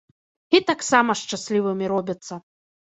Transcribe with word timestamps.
І 0.59 0.61
таксама 0.69 1.17
шчаслівымі 1.21 1.85
робяцца. 1.95 2.45